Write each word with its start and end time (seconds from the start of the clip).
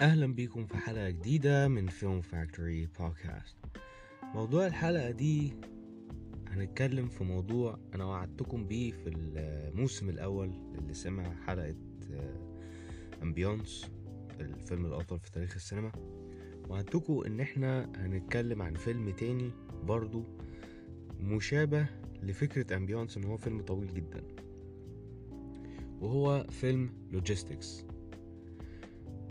أهلا 0.00 0.26
بيكم 0.34 0.66
في 0.66 0.76
حلقة 0.76 1.10
جديدة 1.10 1.68
من 1.68 1.86
فيلم 1.86 2.20
فاكتوري 2.20 2.86
بودكاست 3.00 3.56
موضوع 4.34 4.66
الحلقة 4.66 5.10
دي 5.10 5.52
هنتكلم 6.48 7.08
في 7.08 7.24
موضوع 7.24 7.78
أنا 7.94 8.04
وعدتكم 8.04 8.66
بيه 8.66 8.92
في 8.92 9.08
الموسم 9.08 10.08
الأول 10.08 10.52
اللي 10.78 10.94
سمع 10.94 11.34
حلقة 11.46 11.74
أمبيونس 13.22 13.90
الفيلم 14.40 14.86
الأطول 14.86 15.18
في 15.20 15.30
تاريخ 15.32 15.54
السينما. 15.54 15.92
وعدتكم 16.68 17.22
إن 17.26 17.40
إحنا 17.40 17.92
هنتكلم 17.96 18.62
عن 18.62 18.74
فيلم 18.74 19.10
تاني 19.10 19.50
برضو 19.84 20.24
مشابه 21.20 21.86
لفكرة 22.22 22.76
أمبيونس 22.76 23.16
إن 23.16 23.24
هو 23.24 23.36
فيلم 23.36 23.62
طويل 23.62 23.94
جدا. 23.94 24.22
وهو 26.00 26.46
فيلم 26.50 26.90
لوجيستكس 27.12 27.84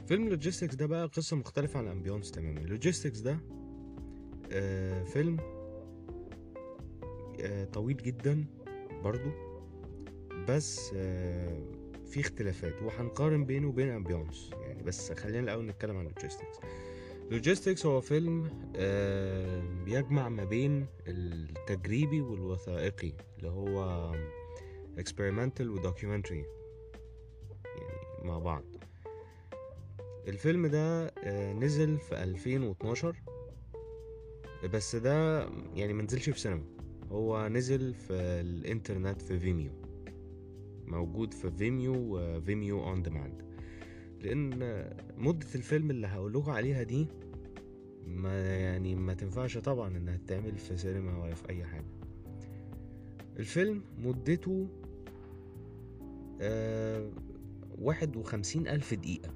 فيلم 0.10 0.30
لوجيستكس 0.30 0.76
ده 0.76 0.86
بقى 0.86 1.06
قصة 1.08 1.38
مختلفة 1.38 1.80
عن 1.80 1.88
أمبيونس 1.88 2.32
تماما. 2.32 2.60
لوجيستكس 2.60 3.20
ده 3.20 3.40
آه 4.52 5.04
فيلم 5.04 5.38
آه 7.42 7.66
طويل 7.66 7.98
جدا 7.98 8.46
برضو 9.04 9.30
بس 10.48 10.92
آه 10.96 11.62
في 12.08 12.20
اختلافات 12.20 12.82
وهنقارن 12.82 13.46
بينه 13.46 13.68
وبين 13.68 13.90
أمبيونس 13.90 14.52
يعني 14.62 14.84
بس 14.84 15.12
خلينا 15.12 15.40
الأول 15.40 15.66
نتكلم 15.66 15.98
عن 15.98 16.04
لوجيستكس. 16.06 16.58
لوجيستكس 17.32 17.86
هو 17.86 18.02
فيلم 18.02 18.50
آه 18.76 19.64
بيجمع 19.86 20.30
ما 20.30 20.44
بين 20.44 20.86
التجريبي 21.08 22.22
والوثائقي 22.22 23.14
اللي 23.38 23.50
هو 23.50 24.12
experimental 25.00 25.62
و 25.62 25.69
documentary 25.69 26.46
يعني 27.66 28.28
مع 28.28 28.40
بعض. 28.40 28.64
الفيلم 30.30 30.68
ده 30.68 31.08
آه، 31.08 31.54
نزل 31.54 31.98
في 31.98 32.24
2012 32.24 33.16
بس 34.74 34.96
ده 34.96 35.48
يعني 35.76 35.94
منزلش 35.94 36.30
في 36.30 36.40
سينما. 36.40 36.64
هو 37.12 37.48
نزل 37.48 37.94
في 37.94 38.14
الإنترنت 38.14 39.22
في 39.22 39.40
فيميو 39.40 39.72
موجود 40.88 41.34
في 41.34 41.52
فيميو 41.52 41.94
وفيميو 41.98 42.84
on 42.84 43.04
demand 43.04 43.42
لأن 44.22 44.60
مدة 45.18 45.48
الفيلم 45.56 45.92
اللي 45.92 46.08
هقولكوا 46.08 46.54
عليها 46.54 46.84
دي 46.84 47.08
ما 48.08 48.56
يعني 48.58 48.96
ما 48.96 49.14
تنفعش 49.14 49.58
طبعا 49.58 49.98
إنها 49.98 50.18
تتعمل 50.18 50.58
في 50.58 50.78
سينما 50.78 51.24
ولا 51.24 51.36
في 51.36 51.50
أي 51.50 51.64
حاجة. 51.66 51.86
الفيلم 53.40 53.84
مدته 53.98 54.68
آه 56.42 57.12
واحد 57.80 58.16
وخمسين 58.16 58.68
ألف 58.68 58.94
دقيقة. 58.94 59.34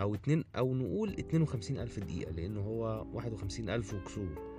أو 0.00 0.14
اتنين 0.14 0.44
أو 0.56 0.74
نقول 0.74 1.12
اتنين 1.18 1.42
وخمسين 1.42 1.78
ألف 1.78 1.98
دقيقة 1.98 2.32
لأنه 2.32 2.60
هو 2.60 3.06
واحد 3.12 3.32
وخمسين 3.32 3.70
ألف 3.70 3.94
وكسور 3.94 4.54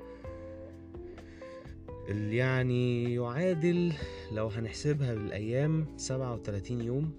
اللي 2.10 2.36
يعني 2.38 3.14
يعادل 3.14 3.94
لو 4.32 4.48
هنحسبها 4.48 5.14
بالأيام 5.16 5.86
سبعة 5.98 6.34
وتلاتين 6.34 6.82
يوم 6.82 7.12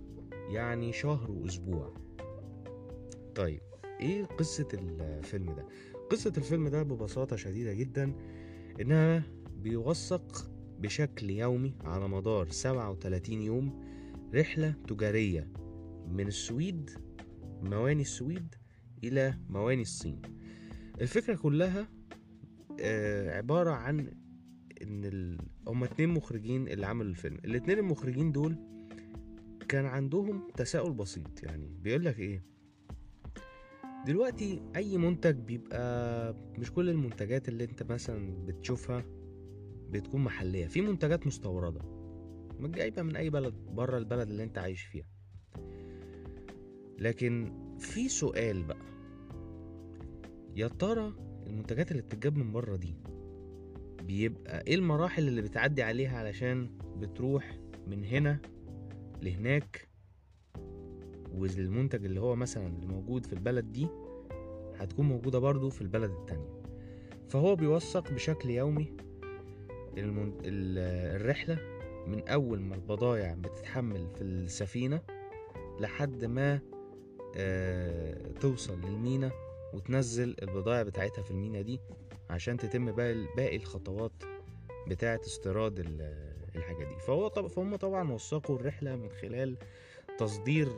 يعني 0.49 0.93
شهر 0.93 1.31
وأسبوع 1.31 1.95
طيب 3.35 3.61
إيه 4.01 4.25
قصة 4.25 4.69
الفيلم 4.75 5.47
ده؟ 5.55 5.67
قصة 6.11 6.33
الفيلم 6.39 6.69
ده 6.69 6.83
ببساطة 6.83 7.37
شديدة 7.37 7.73
جدا 7.73 8.13
إنها 8.81 9.23
بيوثق 9.63 10.51
بشكل 10.79 11.31
يومي 11.31 11.75
على 11.85 12.09
مدار 12.09 12.49
37 12.51 13.43
يوم 13.43 13.83
رحلة 14.35 14.75
تجارية 14.89 15.49
من 16.09 16.27
السويد 16.27 16.91
مواني 17.63 18.03
السويد 18.03 18.55
إلى 19.05 19.39
مواني 19.49 19.83
الصين. 19.83 20.23
الفكرة 21.01 21.35
كلها 21.37 21.89
آه، 22.81 23.37
عبارة 23.37 23.71
عن 23.71 24.11
إن. 24.83 25.39
هما 25.69 25.85
اتنين 25.87 26.09
مخرجين 26.09 26.69
اللي 26.69 26.87
عملوا 26.87 27.11
الفيلم. 27.11 27.39
الاتنين 27.45 27.79
المخرجين 27.79 28.33
دول 28.33 28.57
كان 29.69 29.87
عندهم 29.87 30.49
تساؤل 30.57 30.93
بسيط 30.93 31.43
يعني 31.43 31.77
بيقولك 31.83 32.19
إيه؟ 32.19 32.45
دلوقتي 34.07 34.63
أي 34.77 34.99
منتج 34.99 35.37
بيبقى 35.37 36.35
مش 36.59 36.73
كل 36.73 36.91
المنتجات 36.91 37.49
اللي 37.49 37.65
أنت 37.65 37.83
مثلا 37.83 38.45
بتشوفها 38.45 39.05
بتكون 39.91 40.25
محلية. 40.25 40.67
في 40.67 40.81
منتجات 40.81 41.27
مستوردة 41.27 41.81
جايبة 42.61 43.03
من 43.03 43.17
أي 43.17 43.31
بلد 43.31 43.55
بره 43.55 43.99
البلد 43.99 44.29
اللي 44.31 44.43
أنت 44.45 44.59
عايش 44.59 44.83
فيها. 44.83 45.16
لكن 46.99 47.53
في 47.79 48.09
سؤال 48.09 48.63
بقى. 48.63 48.87
يا 50.57 50.69
ترى 50.69 51.13
المنتجات 51.47 51.91
اللي 51.91 52.03
بتتجاب 52.03 52.37
من 52.37 52.53
بره 52.53 52.77
دي 52.77 52.95
بيبقى 54.03 54.63
إيه 54.67 54.75
المراحل 54.75 55.29
اللي 55.29 55.43
بتعدي 55.43 55.83
عليها 55.83 56.19
علشان 56.19 56.71
بتروح 56.97 57.59
من 57.87 58.05
هنا 58.05 58.39
لهناك؟ 59.23 59.89
والمنتج 61.35 62.05
اللي 62.05 62.21
هو 62.21 62.37
مثلا 62.37 62.67
اللي 62.67 62.87
موجود 62.87 63.27
في 63.27 63.33
البلد 63.33 63.73
دي 63.73 63.89
هتكون 64.77 65.09
موجودة 65.09 65.39
برضو 65.39 65.71
في 65.71 65.81
البلد 65.83 66.11
التانية. 66.11 66.63
فهو 67.29 67.57
بيوثق 67.57 68.13
بشكل 68.13 68.51
يومي 68.51 68.93
المن... 69.99 70.33
الرحلة 70.45 71.59
من 72.07 72.29
أول 72.29 72.61
ما 72.61 72.75
البضايع 72.75 73.35
بتتحمل 73.35 74.09
في 74.15 74.23
السفينة 74.23 75.03
لحد 75.81 76.25
ما 76.25 76.61
توصل 78.41 78.81
للمينا 78.81 79.31
وتنزل 79.75 80.37
البضائع 80.43 80.83
بتاعتها 80.83 81.23
في 81.23 81.31
المينا 81.31 81.61
دي 81.61 81.81
عشان 82.31 82.57
تتم 82.57 82.93
باقي 83.37 83.57
الخطوات 83.57 84.13
بتاعة 84.89 85.21
استيراد 85.27 85.79
الحاجة 86.57 86.85
دي. 86.85 86.99
فهو 87.07 87.29
طب 87.29 87.47
فهم 87.47 87.77
طبعا 87.77 88.13
وثقوا 88.13 88.57
الرحلة 88.57 88.97
من 88.97 89.11
خلال 89.11 89.57
تصدير 90.19 90.69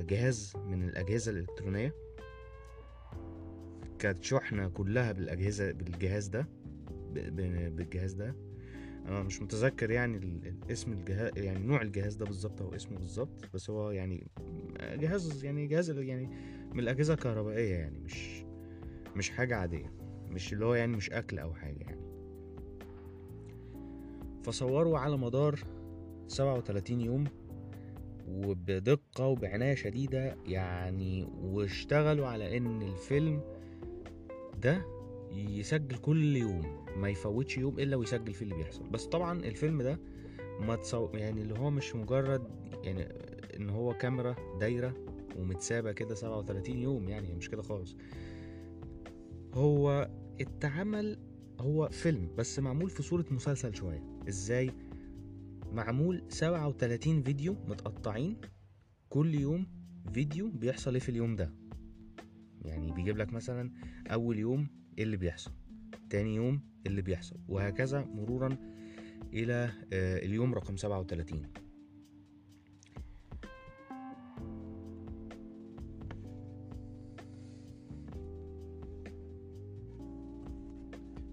جهاز 0.00 0.52
من 0.56 0.88
الأجهزة 0.88 1.32
الإلكترونية. 1.32 1.94
كانت 3.98 4.24
شحنة 4.24 4.68
كلها 4.68 5.12
بالأجهزة 5.12 5.72
بالجهاز 5.72 6.26
ده 6.26 6.46
بالجهاز 7.70 8.12
ده. 8.12 8.47
أنا 9.08 9.22
مش 9.22 9.42
متذكر 9.42 9.90
يعني 9.90 10.40
اسم 10.70 10.92
الجهاز 10.92 11.30
يعني 11.36 11.66
نوع 11.66 11.82
الجهاز 11.82 12.14
ده 12.14 12.24
بالظبط 12.24 12.62
أو 12.62 12.74
اسمه 12.74 12.98
بالظبط 12.98 13.44
بس 13.54 13.70
هو 13.70 13.90
يعني 13.90 14.26
جهاز 14.80 15.44
يعني 15.44 15.66
جهاز 15.66 15.90
يعني 15.90 16.26
من 16.72 16.78
الأجهزة 16.80 17.14
الكهربائية 17.14 17.74
يعني 17.74 17.98
مش 17.98 18.44
مش 19.16 19.30
حاجة 19.30 19.56
عادية 19.56 19.92
مش 20.28 20.52
اللي 20.52 20.64
هو 20.64 20.74
يعني 20.74 20.96
مش 20.96 21.10
أكل 21.10 21.38
أو 21.38 21.54
حاجة 21.54 21.78
يعني. 21.80 22.08
فصوروا 24.42 24.98
على 24.98 25.16
مدار 25.16 25.60
37 26.26 27.00
يوم 27.00 27.24
وبدقة 28.28 29.26
وبعناية 29.26 29.74
شديدة 29.74 30.36
يعني 30.46 31.24
واشتغلوا 31.42 32.26
على 32.26 32.56
إن 32.56 32.82
الفيلم 32.82 33.40
ده 34.62 34.97
يسجل 35.32 35.96
كل 35.96 36.36
يوم 36.36 36.84
ما 36.96 37.08
يفوتش 37.08 37.58
يوم 37.58 37.78
إلا 37.78 37.96
ويسجل 37.96 38.32
فيه 38.34 38.44
اللي 38.44 38.54
بيحصل. 38.54 38.88
بس 38.88 39.04
طبعا 39.06 39.38
الفيلم 39.44 39.82
ده 39.82 40.00
ما 40.60 40.76
تصو... 40.76 41.10
يعني 41.14 41.42
اللي 41.42 41.58
هو 41.58 41.70
مش 41.70 41.94
مجرد 41.94 42.42
يعني 42.84 43.02
إن 43.56 43.70
هو 43.70 43.94
كاميرا 43.94 44.36
دايرة 44.60 44.94
ومتسابة 45.36 45.92
كده 45.92 46.14
37 46.14 46.78
يوم 46.78 47.08
يعني 47.08 47.34
مش 47.34 47.50
كده 47.50 47.62
خالص. 47.62 47.96
هو 49.54 50.10
اتعمل 50.40 51.18
هو 51.60 51.88
فيلم 51.88 52.30
بس 52.36 52.58
معمول 52.58 52.90
في 52.90 53.02
صورة 53.02 53.24
مسلسل 53.30 53.74
شوية. 53.74 54.02
إزاي؟ 54.28 54.70
معمول 55.72 56.22
37 56.28 57.22
فيديو 57.22 57.56
متقطعين 57.68 58.36
كل 59.08 59.34
يوم 59.34 59.66
فيديو 60.12 60.50
بيحصل 60.50 60.92
إيه 60.94 61.00
في 61.00 61.08
اليوم 61.08 61.36
ده؟ 61.36 61.54
يعني 62.64 62.92
بيجيب 62.92 63.16
لك 63.16 63.32
مثلا 63.32 63.72
أول 64.06 64.38
يوم 64.38 64.68
إيه 64.98 65.04
اللي 65.04 65.16
بيحصل. 65.16 65.50
تاني 66.10 66.34
يوم 66.34 66.54
إيه 66.54 66.86
اللي 66.90 67.02
بيحصل. 67.02 67.36
وهكذا 67.48 68.04
مرورا 68.04 68.56
إلى 69.32 69.72
اليوم 69.92 70.54
رقم 70.54 70.76
37 70.76 71.42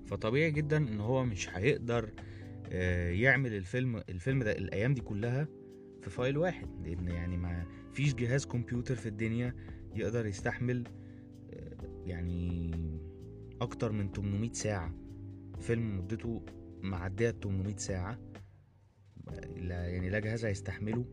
فطبيعي 0.05 0.51
جدا 0.51 0.77
إن 0.77 0.99
هو 0.99 1.25
مش 1.25 1.49
هيقدر 1.49 2.09
يعمل 3.11 3.53
الفيلم 3.53 3.97
الفيلم 4.09 4.43
ده 4.43 4.51
الأيام 4.51 4.93
دي 4.93 5.01
كلها 5.01 5.47
في 6.01 6.09
file 6.09 6.37
واحد. 6.37 6.67
لأن 6.87 7.07
يعني 7.07 7.37
ما 7.37 7.65
فيش 7.91 8.13
جهاز 8.15 8.45
كمبيوتر 8.45 8.95
في 8.95 9.05
الدنيا 9.09 9.55
يقدر 9.95 10.25
يستحمل 10.25 10.83
يعني 12.05 12.71
أكتر 13.65 13.91
من 13.91 14.11
800 14.11 14.51
ساعة. 14.53 14.93
فيلم 15.59 15.97
مدته 15.97 16.45
معدية 16.81 17.31
800 17.31 17.75
ساعة. 17.75 18.19
لا 19.57 19.87
يعني 19.87 20.09
لا 20.09 20.19
جهاز 20.19 20.45
هيستحمله 20.45 21.05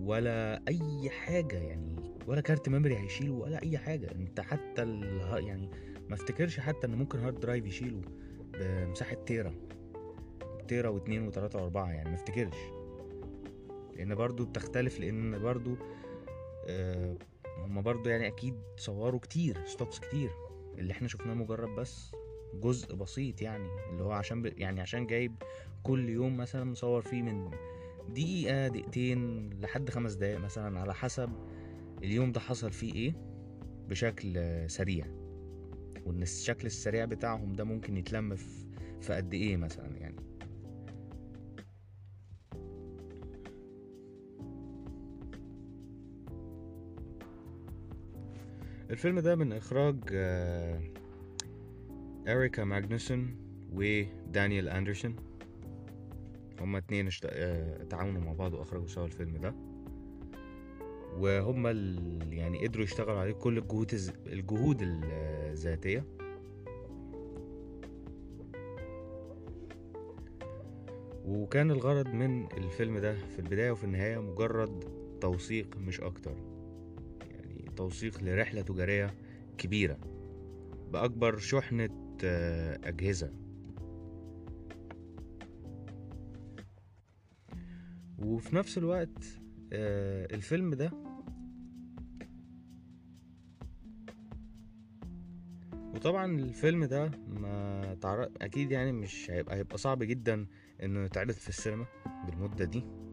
ولا 0.00 0.62
أي 0.68 1.10
حاجة 1.10 1.56
يعني 1.56 1.96
ولا 2.26 2.40
كارت 2.40 2.68
memory 2.68 2.98
هيشيله 2.98 3.32
ولا 3.32 3.62
أي 3.62 3.78
حاجة. 3.78 4.10
إنت 4.14 4.40
حتى. 4.40 4.82
يعني 5.32 5.70
ما 6.08 6.14
افتكرش 6.14 6.60
حتى 6.60 6.86
إن 6.86 6.94
ممكن 6.94 7.18
hard 7.18 7.40
drive 7.40 7.66
يشيله 7.66 8.00
بمساحة 8.52 9.14
tera. 9.14 9.54
tera 10.68 10.88
واتنين 10.88 11.26
وتلاتة 11.26 11.58
وأربعة 11.58 11.90
يعني 11.90 12.08
ما 12.08 12.14
افتكرش. 12.14 12.58
لأن 13.96 14.14
برضو 14.14 14.44
بتختلف 14.44 15.00
لأن 15.00 15.38
برضو 15.38 15.76
آه 16.66 17.16
هما 17.58 17.80
برضو 17.80 18.08
يعني 18.08 18.26
أكيد 18.26 18.54
صوروا 18.76 19.20
كتير 19.20 19.64
stocks 19.66 19.98
كتير. 20.00 20.30
اللي 20.78 20.92
إحنا 20.92 21.08
شفناه 21.08 21.34
مجرد 21.34 21.68
بس 21.68 22.12
جزء 22.54 22.94
بسيط 22.94 23.42
يعني 23.42 23.68
اللي 23.90 24.02
هو 24.04 24.12
عشان 24.12 24.42
ب... 24.42 24.46
يعني 24.46 24.80
عشان 24.80 25.06
جايب 25.06 25.34
كل 25.82 26.08
يوم 26.08 26.36
مثلا 26.36 26.64
مصور 26.64 27.02
فيه 27.02 27.22
من 27.22 27.50
دقيقة 28.08 28.68
دقيقتين 28.68 29.50
لحد 29.60 29.90
خمس 29.90 30.12
دقايق 30.14 30.38
مثلا 30.38 30.80
على 30.80 30.94
حسب 30.94 31.30
اليوم 32.02 32.32
ده 32.32 32.40
حصل 32.40 32.72
فيه 32.72 32.94
إيه 32.94 33.14
بشكل 33.88 34.38
سريع. 34.70 35.06
وإن 36.06 36.22
الشكل 36.22 36.66
السريع 36.66 37.04
بتاعهم 37.04 37.52
ده 37.52 37.64
ممكن 37.64 37.96
يتلم 37.96 38.36
في 39.00 39.14
قد 39.14 39.34
إيه 39.34 39.56
مثلا 39.56 39.96
يعني. 39.96 40.16
الفيلم 48.90 49.20
ده 49.20 49.36
من 49.36 49.52
إخراج 49.52 49.96
آه، 50.12 50.80
اريكا 52.28 52.64
ماجنوسون 52.64 53.36
ودانيال 53.72 54.68
أندرسون. 54.68 55.16
هما 56.60 56.78
اتنين 56.78 57.06
اشت... 57.06 57.26
آه، 57.30 57.84
تعاونوا 57.84 58.20
مع 58.20 58.32
بعض 58.32 58.54
وأخرجوا 58.54 58.86
سوا 58.86 59.04
الفيلم 59.06 59.36
ده. 59.36 59.54
وهما 61.18 61.70
ال... 61.70 62.18
يعني 62.32 62.66
قدروا 62.66 62.84
يشتغلوا 62.84 63.18
عليه 63.18 63.32
كل 63.32 63.58
الجهود 63.58 63.92
الز... 63.92 64.12
الجهود 64.26 64.78
الذاتية. 64.82 66.04
وكان 71.24 71.70
الغرض 71.70 72.08
من 72.08 72.52
الفيلم 72.52 72.98
ده 72.98 73.14
في 73.14 73.38
البداية 73.38 73.70
وفي 73.70 73.84
النهاية 73.84 74.18
مجرد 74.18 74.84
توثيق 75.20 75.76
مش 75.76 76.00
أكتر. 76.00 76.57
يعني 77.78 77.90
توثيق 77.90 78.22
لرحلة 78.22 78.62
تجارية 78.62 79.14
كبيرة 79.58 79.98
بأكبر 80.92 81.38
شحنة 81.38 82.16
آه، 82.24 82.80
أجهزة. 82.84 83.32
وفي 88.18 88.56
نفس 88.56 88.78
الوقت 88.78 89.24
آه، 89.72 90.34
الفيلم 90.34 90.74
ده 90.74 90.90
وطبعا 95.94 96.40
الفيلم 96.40 96.84
ده 96.84 97.10
ما 97.28 97.96
أكيد 98.42 98.70
يعني 98.72 98.92
مش 98.92 99.30
هيبقى 99.30 99.56
هيبقى 99.56 99.78
صعب 99.78 100.02
جدا 100.02 100.46
إنه 100.82 101.04
يتعرض 101.04 101.30
في 101.32 101.48
السينما 101.48 101.86
بالمدة 102.26 102.64
دي. 102.64 103.07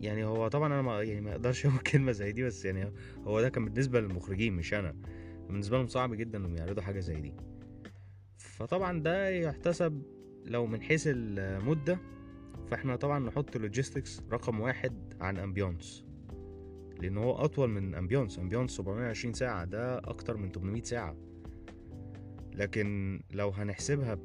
يعني 0.00 0.24
هو 0.24 0.48
طبعا 0.48 0.66
أنا 0.66 0.82
ما 0.82 1.02
يعني 1.02 1.20
ما 1.20 1.32
أقدرش 1.32 1.64
أقول 1.66 1.78
كلمة 1.78 2.12
زي 2.12 2.32
دي 2.32 2.42
بس 2.42 2.64
يعني 2.64 2.92
هو 3.24 3.40
ده 3.40 3.48
كان 3.48 3.64
بالنسبة 3.64 4.00
للمخرجين 4.00 4.52
مش 4.52 4.74
أنا. 4.74 4.96
بالنسبة 5.48 5.76
لهم 5.76 5.86
صعب 5.86 6.14
جدا 6.14 6.38
إنهم 6.38 6.56
يعرضوا 6.56 6.82
حاجة 6.82 7.00
زي 7.00 7.20
دي. 7.20 7.32
فطبعا 8.38 9.02
ده 9.02 9.28
يحتسب 9.28 10.02
لو 10.44 10.66
من 10.66 10.82
حيث 10.82 11.08
المدة 11.10 11.98
فإحنا 12.70 12.96
طبعا 12.96 13.18
نحط 13.18 13.56
لوجيستكس 13.56 14.22
رقم 14.32 14.60
واحد 14.60 15.14
عن 15.20 15.36
امبيونس 15.36 16.04
لأن 17.00 17.16
هو 17.16 17.32
أطول 17.32 17.70
من 17.70 17.94
امبيونس 17.94 18.38
امبيونس 18.38 18.70
720 18.70 19.34
ساعة 19.34 19.64
ده 19.64 19.98
أكتر 19.98 20.36
من 20.36 20.52
800 20.52 20.82
ساعة. 20.82 21.16
لكن 22.54 23.20
لو 23.30 23.48
هنحسبها 23.48 24.18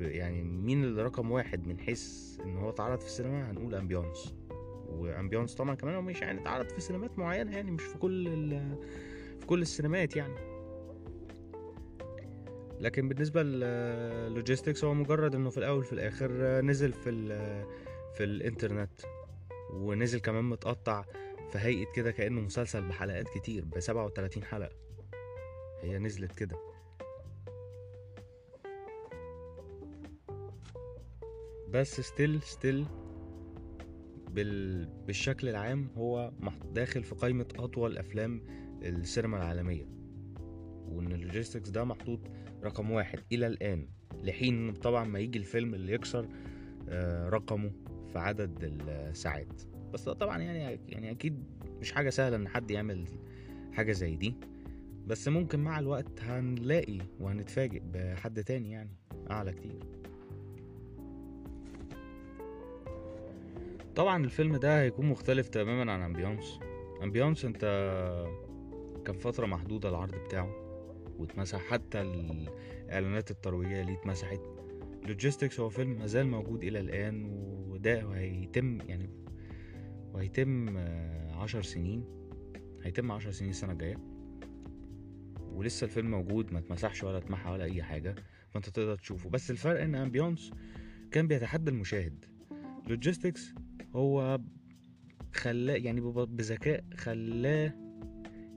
يعني 0.00 0.42
مين 0.42 0.84
اللي 0.84 1.02
رقم 1.02 1.30
واحد 1.30 1.66
من 1.66 1.78
حيث 1.78 2.36
إن 2.44 2.56
هو 2.56 2.70
اتعرض 2.70 3.00
في 3.00 3.06
السينما 3.06 3.50
هنقول 3.50 3.74
امبيونس 3.74 4.34
وامبيونس 4.92 5.54
طبعا 5.54 5.74
كمان 5.74 5.94
هو 5.94 6.02
مش 6.02 6.22
يعني 6.22 6.40
اتعرض 6.40 6.68
في 6.68 6.80
سينمات 6.80 7.18
معينة 7.18 7.56
يعني 7.56 7.70
مش 7.70 7.82
في 7.82 7.98
كل. 7.98 8.26
في 9.40 9.46
كل 9.46 9.62
السينمات 9.62 10.16
يعني 10.16 10.34
لكن 12.80 13.08
بالنسبة 13.08 13.42
للوجيستكس 13.42 14.84
هو 14.84 14.94
مجرد 14.94 15.34
إنه 15.34 15.50
في 15.50 15.58
الأول 15.58 15.84
في 15.84 15.92
الآخر 15.92 16.60
نزل 16.60 16.92
في 16.92 17.10
في 18.14 18.24
الإنترنت 18.24 19.00
ونزل 19.72 20.18
كمان 20.18 20.44
متقطع 20.44 21.02
في 21.52 21.58
هيئة 21.58 21.92
كده 21.92 22.10
كأنه 22.10 22.40
مسلسل 22.40 22.88
بحلقات 22.88 23.28
كتير 23.28 23.64
ب 23.64 23.80
37 23.80 24.44
حلقة 24.44 24.76
هي 25.82 25.98
نزلت 25.98 26.32
كده 26.32 26.56
بس 31.68 32.00
still 32.00 32.42
still 32.42 32.86
بال... 34.34 34.86
بالشكل 35.06 35.48
العام 35.48 35.88
هو 35.96 36.32
داخل 36.74 37.02
في 37.02 37.14
قائمة 37.14 37.46
أطول 37.58 37.98
أفلام 37.98 38.42
السينما 38.82 39.36
العالمية. 39.36 39.84
وإن 40.88 41.12
اللوجيستكس 41.12 41.68
ده 41.68 41.84
محطوط 41.84 42.20
رقم 42.64 42.90
واحد 42.90 43.18
إلى 43.32 43.46
الآن 43.46 43.88
لحين 44.22 44.72
طبعا 44.72 45.04
ما 45.04 45.18
يجي 45.18 45.38
الفيلم 45.38 45.74
اللي 45.74 45.92
يكسر 45.92 46.28
آه، 46.88 47.28
رقمه 47.28 47.72
في 48.12 48.18
عدد 48.18 48.58
الساعات. 48.88 49.62
بس 49.92 50.04
طبعا 50.08 50.38
يعني 50.38 50.80
يعني 50.88 51.10
أكيد 51.10 51.44
مش 51.80 51.92
حاجة 51.92 52.10
سهلة 52.10 52.36
إن 52.36 52.48
حد 52.48 52.70
يعمل 52.70 53.04
حاجة 53.72 53.92
زي 53.92 54.16
دي. 54.16 54.34
بس 55.06 55.28
ممكن 55.28 55.60
مع 55.60 55.78
الوقت 55.78 56.20
هنلاقي 56.20 56.98
وهنتفاجئ 57.20 57.82
بحد 57.84 58.44
تاني 58.44 58.70
يعني 58.70 58.96
أعلى 59.30 59.52
كتير. 59.52 60.01
طبعا 63.96 64.24
الفيلم 64.24 64.56
ده 64.56 64.80
هيكون 64.82 65.06
مختلف 65.06 65.48
تماما 65.48 65.92
عن 65.92 66.02
امبيونس 66.02 66.60
امبيونس 67.02 67.44
أنت 67.44 67.60
كان 69.06 69.16
فترة 69.18 69.46
محدودة 69.46 69.88
العرض 69.88 70.14
بتاعه 70.14 70.50
واتمسح 71.18 71.60
حتى 71.60 72.00
الإعلانات 72.00 73.30
الترويجية 73.30 73.80
اللي 73.80 73.92
اتمسحت. 73.92 74.40
لوجيستكس 75.06 75.60
هو 75.60 75.68
فيلم 75.68 75.98
مازال 75.98 76.26
موجود 76.26 76.64
إلى 76.64 76.80
الآن 76.80 77.24
وده 77.68 78.14
هيتم 78.14 78.78
يعني 78.80 79.10
وهيتم 80.12 80.76
آه، 80.76 81.32
عشر 81.34 81.62
سنين. 81.62 82.04
هيتم 82.82 83.12
عشر 83.12 83.30
سنين 83.30 83.50
السنة 83.50 83.72
الجاية. 83.72 83.96
ولسه 85.52 85.84
الفيلم 85.84 86.10
موجود 86.10 86.52
ما 86.52 86.58
اتمسحش 86.58 87.04
ولا 87.04 87.18
اتمحى 87.18 87.50
ولا 87.50 87.64
أي 87.64 87.82
حاجة 87.82 88.14
فأنت 88.50 88.68
تقدر 88.68 88.96
تشوفه. 88.96 89.30
بس 89.30 89.50
الفرق 89.50 89.80
إن 89.82 89.94
امبيونس 89.94 90.50
كان 91.10 91.28
بيتحدى 91.28 91.70
المشاهد. 91.70 92.24
لوجيستكس 92.86 93.54
هو 93.94 94.40
خلاه 95.34 95.74
يعني 95.74 96.00
بذكاء 96.00 96.84
خلاه 96.96 97.74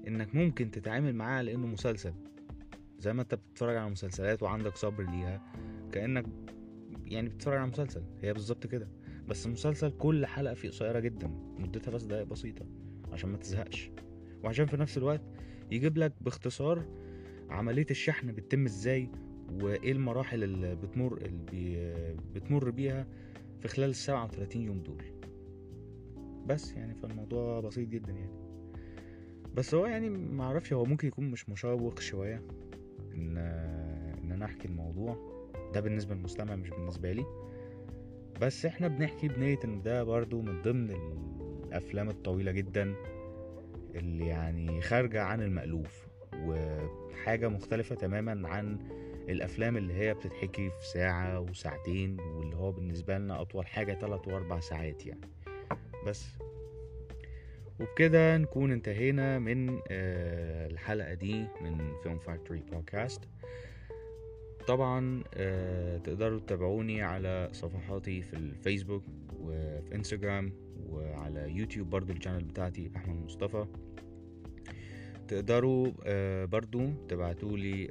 إنك 0.07 0.35
ممكن 0.35 0.71
تتعامل 0.71 1.15
معاه 1.15 1.37
على 1.37 1.53
انه 1.53 1.67
مسلسل. 1.67 2.13
زي 2.99 3.13
ما 3.13 3.21
أنت 3.21 3.35
بتتفرج 3.35 3.75
على 3.75 3.89
مسلسلات 3.89 4.43
وعندك 4.43 4.75
صبر 4.75 5.03
ليها 5.03 5.41
كأنك 5.91 6.25
يعني 7.05 7.29
بتتفرج 7.29 7.57
على 7.57 7.67
مسلسل. 7.67 8.03
هي 8.21 8.33
بالظبط 8.33 8.67
كده. 8.67 8.87
بس 9.27 9.45
المسلسل 9.45 9.89
كل 9.89 10.25
حلقة 10.25 10.53
فيه 10.53 10.69
قصيرة 10.69 10.99
جدا 10.99 11.27
مدتها 11.59 11.91
بس 11.91 12.03
دقايق 12.03 12.27
بسيطة 12.27 12.65
عشان 13.11 13.29
ما 13.29 13.37
تزهقش. 13.37 13.91
وعشان 14.43 14.65
في 14.65 14.77
نفس 14.77 14.97
الوقت 14.97 15.21
يجيب 15.71 15.97
لك 15.97 16.13
باختصار 16.21 16.85
عملية 17.49 17.85
الشحن 17.91 18.31
بتتم 18.31 18.65
إزاي 18.65 19.09
وإيه 19.61 19.91
المراحل 19.91 20.43
اللي 20.43 20.75
بتمر 20.75 21.17
اللي 21.17 22.17
بتمر 22.35 22.69
بيها 22.69 23.07
في 23.59 23.67
خلال 23.67 23.89
السبعة 23.89 24.25
وتلاتين 24.25 24.61
يوم 24.61 24.79
دول. 24.79 25.03
بس 26.45 26.73
يعني 26.73 26.95
فالموضوع 26.95 27.59
بسيط 27.59 27.89
جدا 27.89 28.11
يعني. 28.13 28.31
بس 29.55 29.75
هو 29.75 29.85
يعني 29.85 30.09
معرفش 30.09 30.73
هو 30.73 30.85
ممكن 30.85 31.07
يكون 31.07 31.31
مش 31.31 31.49
مشوق 31.49 31.99
شوية 31.99 32.41
إن 33.13 33.37
إن 34.23 34.31
أنا 34.31 34.45
أحكي 34.45 34.67
الموضوع. 34.67 35.35
ده 35.73 35.79
بالنسبة 35.81 36.15
للمستمع 36.15 36.55
مش 36.55 36.69
بالنسبة 36.69 37.11
لي. 37.11 37.25
بس 38.41 38.65
إحنا 38.65 38.87
بنحكي 38.87 39.27
بنية 39.27 39.59
إن 39.65 39.81
ده 39.81 40.03
برضو 40.03 40.41
من 40.41 40.61
ضمن 40.61 40.91
الأفلام 40.91 42.09
الطويلة 42.09 42.51
جدا 42.51 42.95
اللي 43.95 44.27
يعني 44.27 44.81
خارجة 44.81 45.21
عن 45.23 45.41
المألوف 45.41 46.07
وحاجة 46.35 47.47
مختلفة 47.47 47.95
تماما 47.95 48.49
عن 48.49 48.77
الأفلام 49.29 49.77
اللي 49.77 49.93
هي 49.93 50.13
بتتحكي 50.13 50.69
في 50.69 50.87
ساعة 50.93 51.39
وساعتين 51.39 52.19
واللي 52.19 52.55
هو 52.55 52.71
بالنسبة 52.71 53.17
لنا 53.17 53.41
أطول 53.41 53.67
حاجة 53.67 53.93
تلات 53.93 54.27
وأربع 54.27 54.59
ساعات 54.59 55.05
يعني. 55.05 55.21
بس. 56.05 56.45
وبكده 57.79 58.38
نكون 58.38 58.71
انتهينا 58.71 59.39
من 59.39 59.79
آه، 59.91 60.67
الحلقة 60.67 61.13
دي 61.13 61.47
من 61.62 61.93
فيلم 62.03 62.19
فاكتوري 62.19 62.59
بودكاست 62.71 63.21
طبعا 64.67 65.24
آه، 65.33 65.97
تقدروا 65.97 66.39
تتابعوني 66.39 67.01
على 67.01 67.50
صفحاتي 67.51 68.21
في 68.21 68.33
الفيسبوك 68.33 69.03
وفي 69.39 69.95
انستجرام 69.95 70.53
وعلى 70.89 71.51
يوتيوب 71.51 71.89
برضو 71.89 72.13
ال 72.13 72.17
channel 72.17 72.43
بتاعتي 72.43 72.91
أحمد 72.95 73.25
مصطفى. 73.25 73.65
تقدروا 75.27 75.91
آه، 76.05 76.45
برضو 76.45 76.89
تبعتولي 77.09 77.88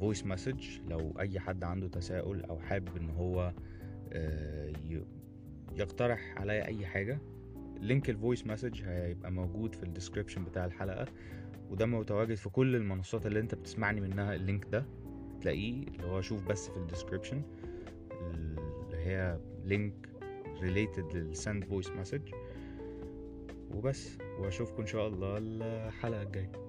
voice 0.00 0.26
message 0.26 0.78
لو 0.88 1.14
أي 1.20 1.40
حد 1.40 1.64
عنده 1.64 1.88
تساؤل 1.88 2.44
أو 2.44 2.58
حابب 2.58 2.96
إن 2.96 3.10
هو 3.10 3.52
يقترح 5.76 6.34
عليا 6.36 6.66
أي 6.66 6.86
حاجة. 6.86 7.18
link 7.80 8.10
ال 8.10 8.16
voice 8.16 8.46
message 8.46 8.82
هيبقى 8.82 9.30
موجود 9.32 9.74
في 9.74 9.82
ال 9.82 9.87
description 9.87 10.44
بتاع 10.44 10.64
الحلقة 10.64 11.06
وده 11.70 11.86
متواجد 11.86 12.34
في 12.34 12.48
كل 12.48 12.76
المنصات 12.76 13.26
اللي 13.26 13.40
انت 13.40 13.54
بتسمعني 13.54 14.00
منها 14.00 14.34
ال 14.34 14.40
link 14.40 14.64
ده. 14.72 14.84
تلاقيه 15.40 15.86
اللي 15.86 16.06
هو 16.06 16.20
شوف 16.20 16.42
بس 16.42 16.68
في 16.70 16.76
ال 16.76 16.81
description 16.81 17.42
اللي 18.20 18.96
هي 18.96 19.38
link 19.64 20.08
related 20.62 21.16
لل 21.16 21.32
send 21.32 21.64
voice 21.64 21.90
message 21.90 22.20
وبس 23.74 24.18
واشوفكم 24.38 24.80
إن 24.80 24.86
شاء 24.86 25.08
الله 25.08 25.38
الحلقة 25.38 26.22
الجاية. 26.22 26.63